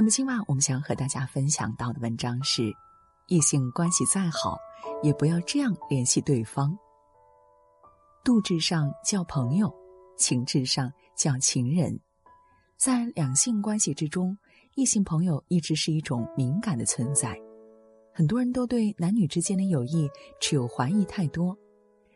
[0.00, 2.74] 那么今晚我们想和大家分享到的文章是：
[3.28, 4.56] 异性关系再好，
[5.02, 6.74] 也不要这样联系对方。
[8.24, 9.70] 度至上叫朋友，
[10.16, 12.00] 情至上叫情人。
[12.78, 14.34] 在两性关系之中，
[14.74, 17.38] 异性朋友一直是一种敏感的存在。
[18.10, 21.54] 很多人都对男女之间的友谊持有怀疑太多。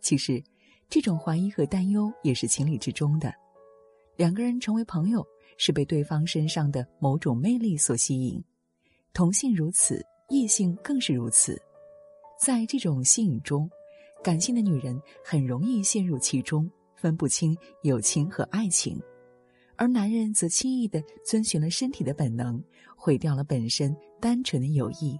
[0.00, 0.42] 其实，
[0.88, 3.32] 这种怀疑和担忧也是情理之中的。
[4.16, 5.24] 两个人成为朋友。
[5.56, 8.42] 是被对方身上的某种魅力所吸引，
[9.12, 11.60] 同性如此，异性更是如此。
[12.40, 13.68] 在这种吸引中，
[14.22, 18.96] 感性的女人很容易陷入其中，分不清友情和爱情；
[19.76, 22.62] 而男人则轻易的遵循了身体的本能，
[22.96, 25.18] 毁掉了本身单纯的友谊。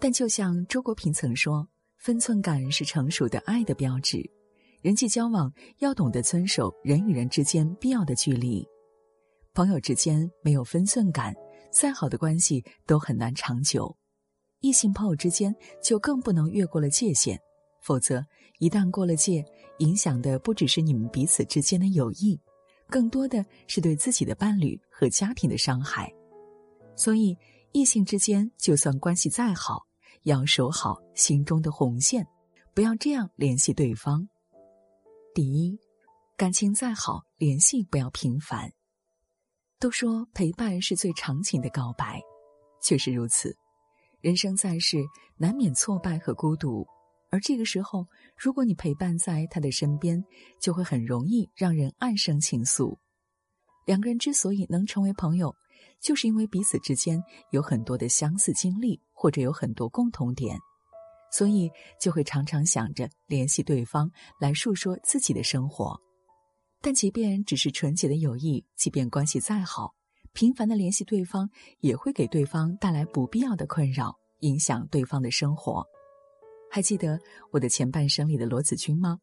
[0.00, 1.68] 但就像周国平曾说
[1.98, 4.28] ：“分寸感是成熟的爱的标志，
[4.80, 8.66] 人际交往要懂得遵守人与人之间必要的距离。”
[9.54, 11.34] 朋友之间没有分寸感，
[11.70, 13.94] 再好的关系都很难长久。
[14.60, 17.38] 异性朋友之间就更不能越过了界限，
[17.82, 18.24] 否则
[18.60, 19.44] 一旦过了界，
[19.78, 22.40] 影响的不只是你们彼此之间的友谊，
[22.88, 26.10] 更多的是对自己的伴侣和家庭的伤害。
[26.96, 27.36] 所以，
[27.72, 29.82] 异性之间就算关系再好，
[30.22, 32.26] 要守好心中的红线，
[32.72, 34.26] 不要这样联系对方。
[35.34, 35.78] 第一，
[36.38, 38.72] 感情再好，联系不要频繁。
[39.82, 42.20] 都说陪伴是最长情的告白，
[42.80, 43.52] 确实如此。
[44.20, 44.98] 人生在世，
[45.36, 46.86] 难免挫败和孤独，
[47.32, 48.06] 而这个时候，
[48.38, 50.22] 如果你陪伴在他的身边，
[50.60, 52.96] 就会很容易让人暗生情愫。
[53.84, 55.52] 两个人之所以能成为朋友，
[56.00, 57.20] 就是因为彼此之间
[57.50, 60.56] 有很多的相似经历，或者有很多共同点，
[61.32, 61.68] 所以
[62.00, 66.00] 就会常常想着联系对方来述说自己的生活。
[66.84, 69.94] 但即便只是纯洁的友谊，即便关系再好，
[70.32, 71.48] 频繁的联系对方
[71.78, 75.86] 也会给对方带来不必要的困扰，影响对方的生活。
[76.68, 77.20] 还记得
[77.52, 79.18] 我的前半生里的罗子君吗？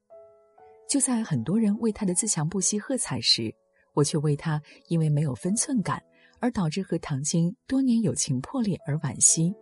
[0.88, 3.54] 就在很多人为他的自强不息喝彩时，
[3.94, 6.02] 我却为他因为没有分寸感
[6.40, 9.54] 而导致和唐晶多年友情破裂而惋惜。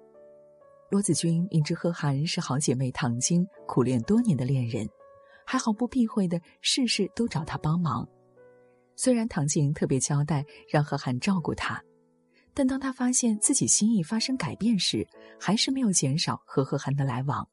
[0.92, 4.88] 罗子君明知贺涵是好姐妹唐晶苦恋多年的恋人。
[5.50, 8.06] 还毫不避讳的事事都找他帮忙，
[8.98, 11.82] 虽然唐静特别交代让贺涵照顾他，
[12.54, 15.08] 但当他发现自己心意发生改变时，
[15.40, 17.48] 还是没有减少和贺涵的来往，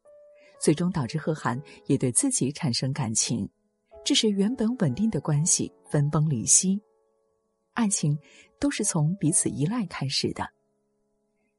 [0.60, 3.48] 最终导致贺涵也对自己产生感情，
[4.04, 6.82] 致使原本稳定的关系分崩离析。
[7.74, 8.18] 爱情
[8.58, 10.48] 都是从彼此依赖开始的，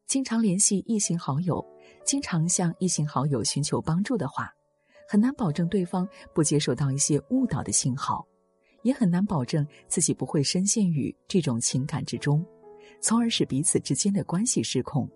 [0.05, 1.65] 经常联系异性好友，
[2.03, 4.54] 经常向异性好友寻求帮助的话。
[5.07, 8.25] 很难保证对方不接受到一些误导的信号，
[8.83, 12.45] 也很难保证自己不会深陷于这种情感之中，
[13.01, 15.09] 从而使彼此之间的关系失控。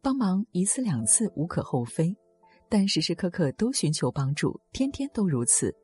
[0.00, 2.16] 帮忙一次两次无可厚非，
[2.68, 5.74] 但时时刻刻都寻求帮助，天天都如此，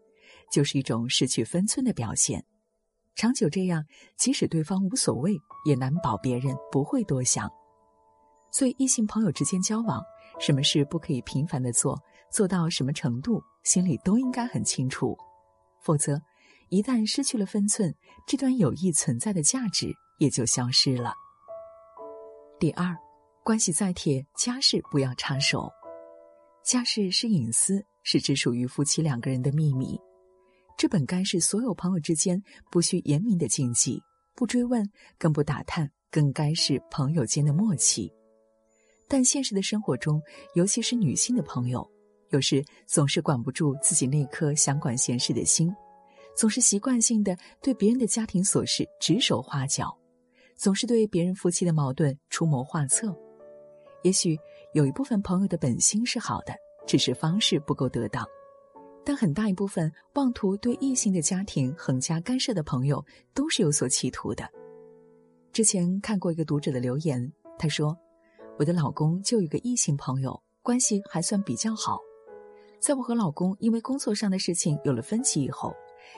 [0.52, 2.44] 就是一种失去分寸的表现。
[3.16, 3.84] 长久这样，
[4.16, 5.36] 即使对方无所谓，
[5.66, 7.50] 也难保别人不会多想。
[8.50, 10.02] 所以，异性朋友之间交往，
[10.38, 12.00] 什么事不可以频繁的做？
[12.34, 15.16] 做到什么程度，心里都应该很清楚，
[15.80, 16.20] 否则，
[16.68, 17.94] 一旦失去了分寸，
[18.26, 21.14] 这段友谊存在的价值也就消失了。
[22.58, 22.92] 第二，
[23.44, 25.70] 关系再铁，家事不要插手。
[26.64, 29.96] 家事是隐私，是只属于夫妻两个人的秘密，
[30.76, 34.02] 这本该是所有朋友之间不需言明的禁忌，
[34.34, 34.84] 不追问，
[35.20, 38.12] 更不打探，更该是朋友间的默契。
[39.06, 40.20] 但现实的生活中，
[40.54, 41.88] 尤其是女性的朋友。
[42.34, 45.72] 有时总是管不住自己那颗想管闲事的心，
[46.36, 49.96] 总是习惯性的对别人的家庭琐事指手画脚，
[50.56, 53.16] 总是对别人夫妻的矛盾出谋划策。
[54.02, 54.36] 也许
[54.72, 56.52] 有一部分朋友的本心是好的，
[56.88, 58.24] 只是方式不够得当；
[59.04, 64.44] 但很大一部分妄图对异性的家庭横加干涉的朋友，都是有所企图的。
[65.52, 67.96] 之前看过一个读者的留言，他说
[68.58, 72.00] ：“我的老公就有个异性朋友，关系还算比较好。”
[72.84, 75.74] 在我和老公因为工作上的事情有了分歧以后，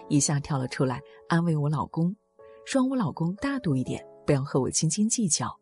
[0.08, 2.12] 一下跳了出来安慰我老公，
[2.64, 5.56] 说我老公大度一点，不要和我斤斤计较。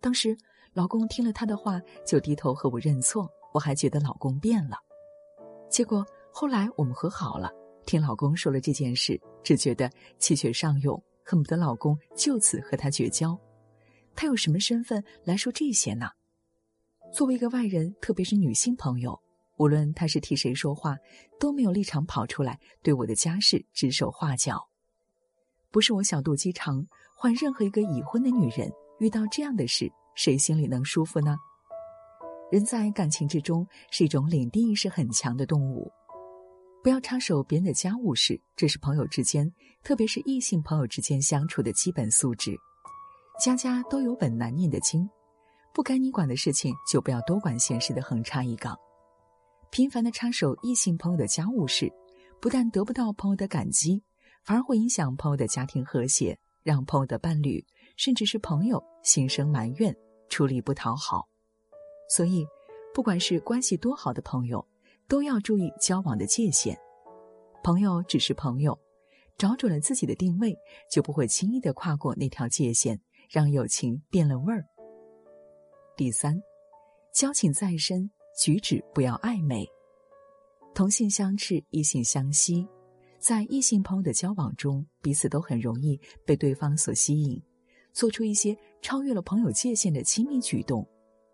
[0.00, 0.36] 当时
[0.74, 4.76] 老公听了他的话，就低头和我认错，我还觉得老公变了。
[5.70, 7.48] 结果后来我们和好了，
[7.86, 13.38] 听老公说了这件事，只觉得气血上涌，恨不得老公就此和他绝交。
[14.16, 16.10] 他有什么身份来说这些呢？
[17.12, 19.16] 作为一个外人，特别是女性朋友，
[19.56, 20.96] 无论他是替谁说话，
[21.38, 24.68] 都没有立场跑出来对我的家事指手画脚。
[25.70, 31.36] 不是我小肚鸡肠，换任何一个已婚的女人遇到这样的事，谁心里能舒服呢？
[32.50, 35.90] 人在感情之中是一种领地意识很强的动物，
[36.82, 39.50] 不要插手别人的家务事，这是朋友之间，
[39.82, 42.54] 特别是异性朋友之间相处的基本素质。
[43.40, 45.08] 家家都有本难念的经，
[45.72, 48.76] 不该你管的事情就不要多管闲事的横插一杠。
[49.72, 51.90] 频繁的插手异性朋友的家务事，
[52.42, 54.02] 不但得不到朋友的感激，
[54.44, 57.64] 反而会影响朋友的家庭和谐，让朋友的伴侣
[57.96, 59.96] 甚至是朋友心生埋怨，
[60.28, 61.26] 处理不讨好。
[62.10, 62.46] 所以，
[62.92, 64.62] 不管是关系多好的朋友，
[65.08, 66.78] 都要注意交往的界限。
[67.64, 68.78] 朋友只是朋友，
[69.38, 70.54] 找准了自己的定位，
[70.90, 73.00] 就不会轻易的跨过那条界限。
[73.30, 74.66] 让友情变了味儿。
[75.96, 76.38] 第三，
[77.14, 79.68] 交情再深，举止不要暧昧。
[80.74, 82.66] 同性相斥，异性相吸，
[83.18, 87.42] 在异性朋友的交往中，彼此都很容易被对方所吸引，
[87.92, 90.86] 做出一些超越了朋友界限的亲密举动。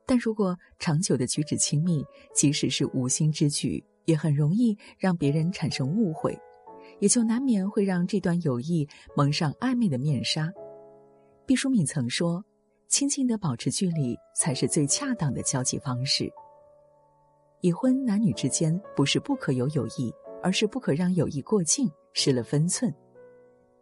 [0.05, 2.05] 但如果长久的举止亲密，
[2.35, 6.37] 即使是无心之举，也很容易让别人产生误会，
[6.99, 10.50] 也就难免会让这段友谊蒙上暧昧的面纱。
[11.47, 12.45] 毕淑敏曾说
[12.89, 16.29] ：“亲近的保持距离，才是最恰当的交际方式。”
[17.61, 20.13] 已婚男女之间不是不可有友谊，
[20.43, 22.95] 而是不可让友谊过境，失了分寸。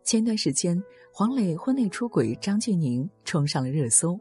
[0.02, 0.82] 前段时间，
[1.12, 4.18] 黄磊婚内出轨张峻宁冲上了热搜。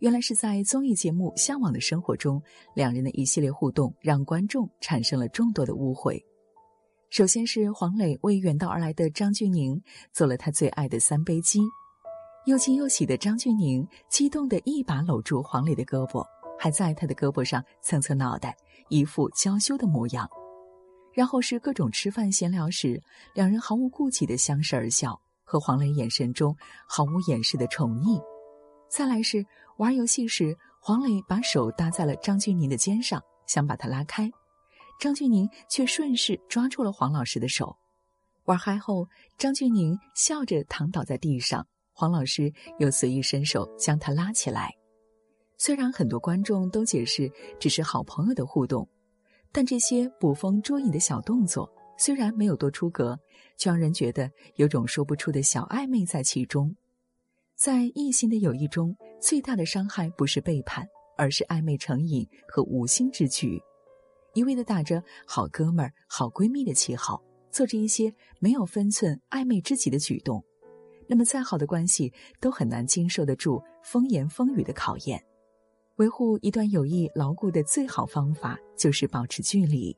[0.00, 2.40] 原来是在综艺节目《向往的生活》中，
[2.74, 6.22] 两人的一系列互动让观众产生了众多的误会。
[7.08, 9.80] 首先是黄磊为远道而来的张峻宁
[10.12, 11.60] 做了他最爱的三杯鸡。
[12.44, 16.24] 又惊又喜的张峻宁激动的一把搂住黄磊的胳膊，
[16.58, 18.54] 还在他的胳膊上蹭蹭脑袋，
[18.88, 20.28] 一副娇羞的模样。
[21.12, 23.02] 然后是各种吃饭闲聊时，
[23.34, 26.54] 两人毫无顾忌的相视而笑，和黄磊眼神中
[26.86, 28.22] 毫无掩饰的宠溺。
[28.88, 29.44] 再来是
[29.78, 34.30] 玩游戏时，黄磊把手搭在了张峻宁的肩上，想把他拉开，
[35.00, 37.76] 张峻宁却顺势抓住了黄老师的手。
[38.44, 41.66] 玩嗨后，张峻宁笑着躺倒在地上。
[41.92, 44.70] 黄老师又随意伸手将他拉起来。
[45.58, 48.86] 虽然很多观众都解释只是好朋友的互动，
[49.52, 53.18] 但这些捕风捉影的小动作虽然没有多出格，
[53.56, 56.74] 却让人觉得有种说不出的小暧昧在其中。
[57.54, 60.86] 在异性的友谊中，最大的伤害不是背叛，
[61.16, 63.58] 而是暧昧成瘾和无心之举，
[64.34, 70.44] 一味的打着好哥们儿、好闺蜜的旗号，做着一些没有分寸、暧昧之极的举动。
[71.08, 75.24] 那么，再好的关系都很难经受得住风言风语的考验。
[75.96, 79.96] 维护一段友谊牢固的最好方法就是保持距离。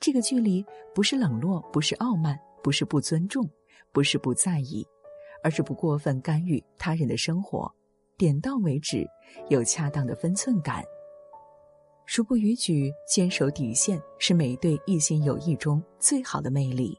[0.00, 0.64] 这个距离
[0.94, 3.48] 不是冷落，不是傲慢，不是不尊重，
[3.92, 4.86] 不是不在意，
[5.42, 7.70] 而是不过分干预他人的生活，
[8.16, 9.06] 点到为止，
[9.50, 10.82] 有恰当的分寸感。
[12.06, 16.98] 熟不逾矩，坚守底线，是每一对异性友谊中最好的魅力。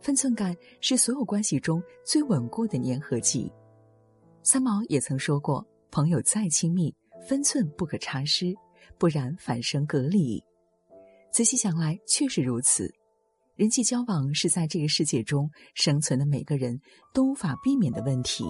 [0.00, 3.50] 分寸感是所有关系中最稳固的粘合剂。
[4.42, 6.94] 三毛也曾说过：“朋友再亲密，
[7.28, 8.54] 分寸不可差失，
[8.98, 10.42] 不然反生隔离。”
[11.32, 12.92] 仔细想来，确实如此。
[13.56, 16.78] 人际交往是在这个世界中生存的每个人
[17.14, 18.44] 都无法避免的问题。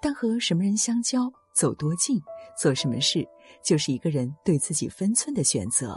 [0.00, 2.20] 但和什么人相交、走多近、
[2.58, 3.24] 做什么事，
[3.64, 5.96] 就是一个人对自己分寸的选择。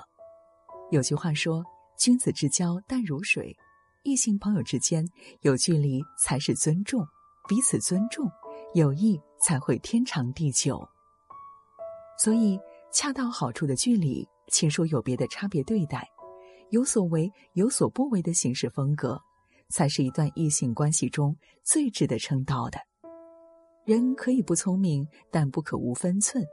[0.92, 1.64] 有句话说
[1.98, 3.56] ：“君子之交淡如水。”
[4.06, 5.04] 异性朋友之间
[5.42, 7.04] 有距离才是尊重，
[7.48, 8.30] 彼此尊重，
[8.76, 10.88] 友谊才会天长地久。
[12.18, 12.60] 所以，
[12.92, 16.08] 恰到好处的距离，亲疏有别的差别对待，
[16.70, 19.22] 有所为有所不为的行事风格，
[19.70, 22.80] 才是一段异性关系中最值得称道的。
[23.84, 26.44] 人可以不聪明，但不可无分寸。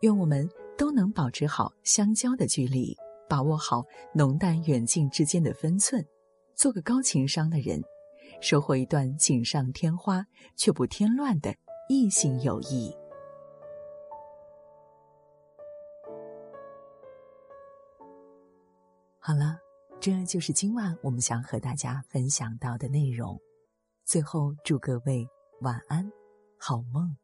[0.00, 0.48] 愿我们
[0.78, 2.96] 都能保持好相交的距离，
[3.28, 3.84] 把握好
[4.14, 6.04] 浓淡远近之间的分寸。
[6.54, 7.82] 做个高情商的人，
[8.40, 10.24] 收获一段锦上添花
[10.56, 11.54] 却不添乱的
[11.88, 12.94] 异性友谊。
[19.26, 19.56] 好了，
[20.02, 23.40] 这就是今晚我们想和大家分享到的内容。
[24.04, 25.26] 最后，祝各位
[25.62, 26.06] 晚安，
[26.58, 27.16] 好梦。